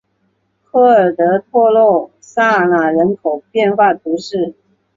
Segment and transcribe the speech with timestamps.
[0.63, 4.55] 科尔德托洛萨纳人口变化图示